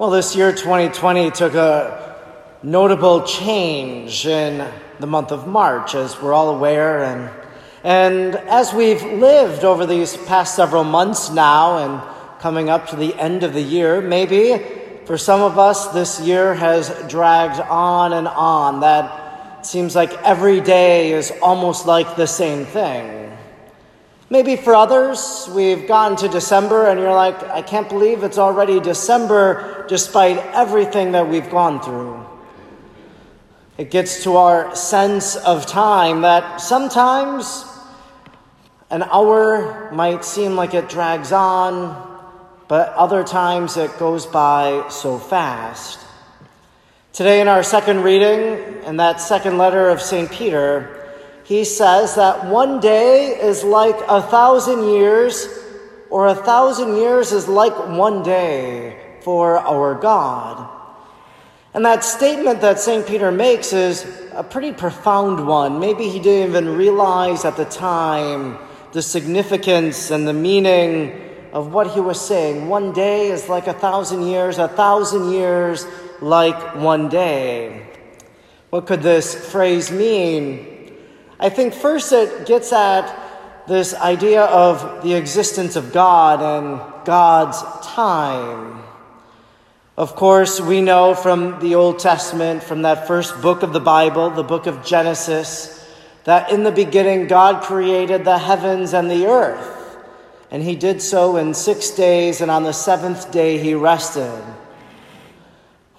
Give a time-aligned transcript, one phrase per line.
[0.00, 2.16] Well, this year 2020 took a
[2.62, 4.66] notable change in
[4.98, 7.04] the month of March, as we're all aware.
[7.04, 7.30] And,
[7.84, 13.14] and as we've lived over these past several months now and coming up to the
[13.16, 14.64] end of the year, maybe
[15.04, 18.80] for some of us, this year has dragged on and on.
[18.80, 23.29] That seems like every day is almost like the same thing.
[24.32, 28.78] Maybe for others, we've gotten to December and you're like, I can't believe it's already
[28.78, 32.24] December despite everything that we've gone through.
[33.76, 37.64] It gets to our sense of time that sometimes
[38.90, 42.30] an hour might seem like it drags on,
[42.68, 45.98] but other times it goes by so fast.
[47.12, 50.30] Today, in our second reading, in that second letter of St.
[50.30, 50.99] Peter,
[51.50, 55.48] he says that one day is like a thousand years,
[56.08, 60.70] or a thousand years is like one day for our God.
[61.74, 63.04] And that statement that St.
[63.04, 65.80] Peter makes is a pretty profound one.
[65.80, 68.56] Maybe he didn't even realize at the time
[68.92, 71.20] the significance and the meaning
[71.52, 72.68] of what he was saying.
[72.68, 75.84] One day is like a thousand years, a thousand years
[76.20, 77.88] like one day.
[78.70, 80.69] What could this phrase mean?
[81.42, 83.18] I think first it gets at
[83.66, 88.82] this idea of the existence of God and God's time.
[89.96, 94.28] Of course, we know from the Old Testament, from that first book of the Bible,
[94.28, 95.82] the book of Genesis,
[96.24, 99.96] that in the beginning God created the heavens and the earth.
[100.50, 104.42] And he did so in six days, and on the seventh day he rested.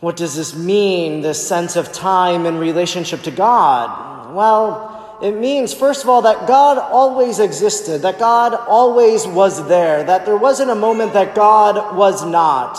[0.00, 4.34] What does this mean, this sense of time in relationship to God?
[4.34, 4.87] Well,
[5.20, 10.24] it means, first of all, that God always existed, that God always was there, that
[10.24, 12.78] there wasn't a moment that God was not.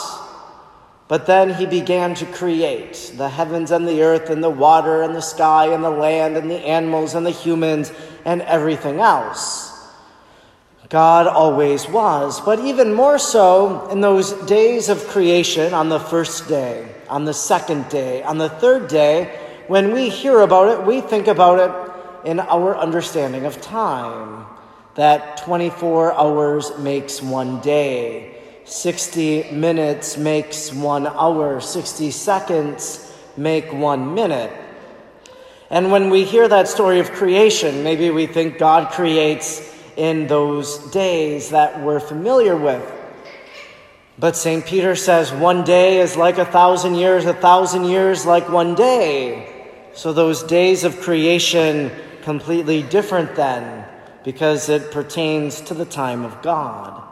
[1.09, 5.15] But then he began to create the heavens and the earth and the water and
[5.15, 7.91] the sky and the land and the animals and the humans
[8.25, 9.69] and everything else.
[10.87, 16.47] God always was, but even more so in those days of creation on the first
[16.47, 19.25] day, on the second day, on the third day,
[19.67, 21.88] when we hear about it, we think about it
[22.25, 24.45] in our understanding of time
[24.95, 28.35] that 24 hours makes one day,
[28.65, 34.51] 60 minutes makes one hour, 60 seconds make one minute.
[35.69, 40.77] And when we hear that story of creation, maybe we think God creates in those
[40.91, 42.83] days that we're familiar with.
[44.17, 44.65] But St.
[44.65, 49.55] Peter says one day is like a thousand years, a thousand years like one day.
[49.93, 51.91] So those days of creation
[52.23, 53.85] completely different then
[54.23, 57.03] because it pertains to the time of God.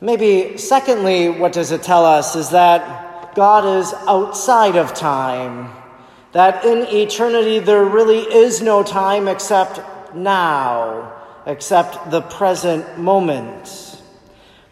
[0.00, 5.70] Maybe, secondly, what does it tell us is that God is outside of time,
[6.32, 9.80] that in eternity there really is no time except
[10.14, 11.12] now,
[11.46, 14.02] except the present moment.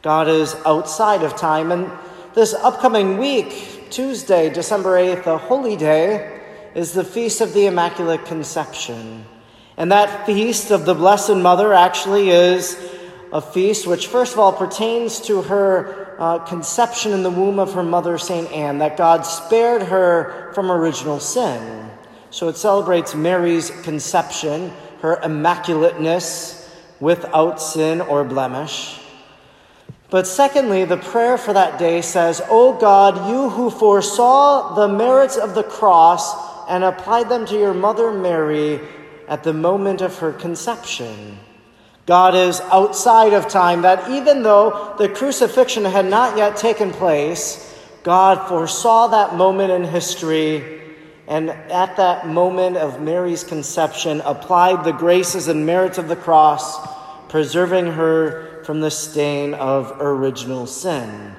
[0.02, 1.90] God is outside of time, and
[2.34, 6.39] this upcoming week, Tuesday, December 8th, a holy day,
[6.74, 9.24] is the Feast of the Immaculate Conception.
[9.76, 12.78] And that feast of the Blessed Mother actually is
[13.32, 17.72] a feast which, first of all, pertains to her uh, conception in the womb of
[17.72, 18.50] her mother, St.
[18.52, 21.90] Anne, that God spared her from original sin.
[22.30, 24.70] So it celebrates Mary's conception,
[25.00, 26.68] her immaculateness
[27.00, 29.00] without sin or blemish.
[30.10, 35.36] But secondly, the prayer for that day says, O God, you who foresaw the merits
[35.36, 36.34] of the cross
[36.70, 38.80] and applied them to your mother Mary
[39.26, 41.36] at the moment of her conception.
[42.06, 47.76] God is outside of time, that even though the crucifixion had not yet taken place,
[48.04, 50.80] God foresaw that moment in history,
[51.26, 56.78] and at that moment of Mary's conception, applied the graces and merits of the cross,
[57.28, 61.34] preserving her from the stain of original sin.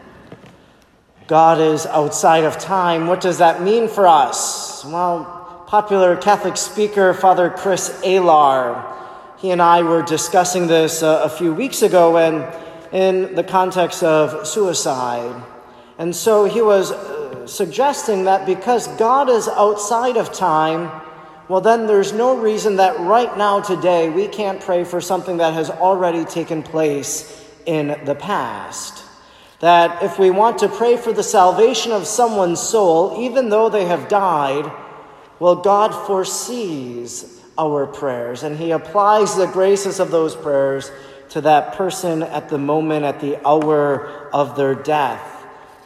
[1.31, 3.07] God is outside of time.
[3.07, 4.83] What does that mean for us?
[4.83, 8.93] Well, popular Catholic speaker Father Chris Alar,
[9.37, 12.45] he and I were discussing this uh, a few weeks ago and
[12.91, 15.41] in the context of suicide.
[15.97, 20.91] And so he was uh, suggesting that because God is outside of time,
[21.47, 25.53] well, then there's no reason that right now, today, we can't pray for something that
[25.53, 29.05] has already taken place in the past
[29.61, 33.85] that if we want to pray for the salvation of someone's soul, even though they
[33.85, 34.69] have died,
[35.39, 40.91] well, God foresees our prayers and He applies the graces of those prayers
[41.29, 45.37] to that person at the moment, at the hour of their death.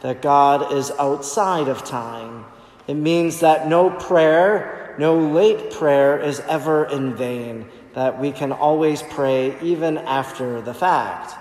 [0.01, 2.45] that God is outside of time.
[2.87, 8.51] It means that no prayer, no late prayer is ever in vain, that we can
[8.51, 11.33] always pray even after the fact.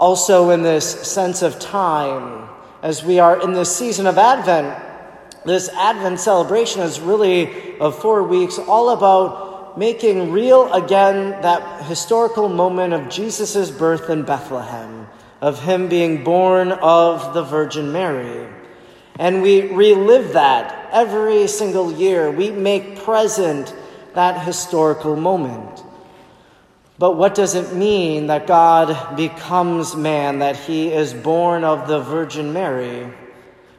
[0.00, 2.48] Also, in this sense of time,
[2.82, 4.74] as we are in this season of Advent,
[5.44, 12.48] this Advent celebration is really of four weeks, all about making real again that historical
[12.48, 15.06] moment of Jesus' birth in Bethlehem
[15.42, 18.48] of him being born of the Virgin Mary.
[19.18, 22.30] And we relive that every single year.
[22.30, 23.74] We make present
[24.14, 25.82] that historical moment.
[27.00, 32.00] But what does it mean that God becomes man, that he is born of the
[32.00, 33.10] Virgin Mary?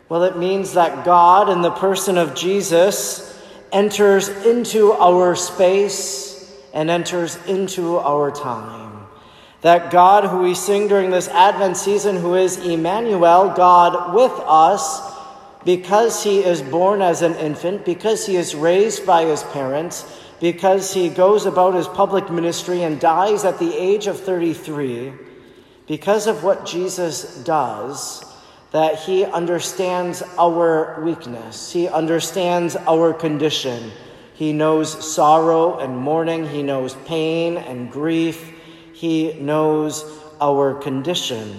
[0.09, 3.39] Well, it means that God, in the person of Jesus,
[3.71, 9.05] enters into our space and enters into our time.
[9.61, 14.99] That God, who we sing during this Advent season, who is Emmanuel, God with us,
[15.63, 20.05] because he is born as an infant, because he is raised by his parents,
[20.41, 25.13] because he goes about his public ministry and dies at the age of 33,
[25.87, 28.25] because of what Jesus does,
[28.71, 33.91] that he understands our weakness, he understands our condition.
[34.33, 38.51] He knows sorrow and mourning, he knows pain and grief.
[38.93, 40.03] He knows
[40.39, 41.55] our condition.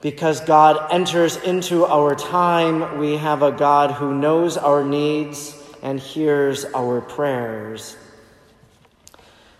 [0.00, 6.00] Because God enters into our time, we have a God who knows our needs and
[6.00, 7.96] hears our prayers.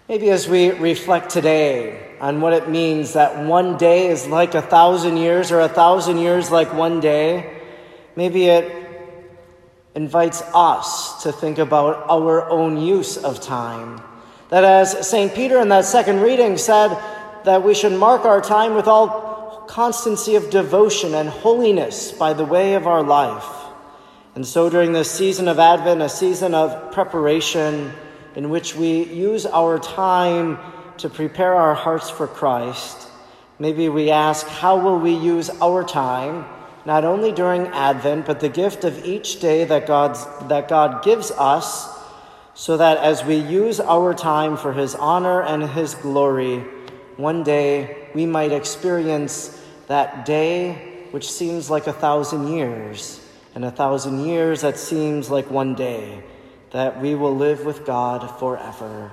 [0.08, 4.62] Maybe as we reflect today on what it means that one day is like a
[4.62, 7.62] thousand years or a thousand years like one day,
[8.16, 8.74] maybe it
[9.94, 14.02] invites us to think about our own use of time
[14.50, 15.34] that as St.
[15.34, 16.96] Peter in that second reading said,
[17.44, 22.44] that we should mark our time with all constancy of devotion and holiness by the
[22.44, 23.63] way of our life.
[24.34, 27.92] And so during this season of Advent, a season of preparation
[28.34, 30.58] in which we use our time
[30.98, 33.08] to prepare our hearts for Christ,
[33.60, 36.44] maybe we ask, how will we use our time,
[36.84, 41.30] not only during Advent, but the gift of each day that, God's, that God gives
[41.30, 41.88] us
[42.54, 46.58] so that as we use our time for His honor and His glory,
[47.16, 53.23] one day we might experience that day which seems like a thousand years,
[53.54, 56.22] and a thousand years that seems like one day,
[56.72, 59.12] that we will live with God forever.